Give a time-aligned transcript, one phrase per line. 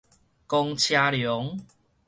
[0.47, 1.59] 公車龍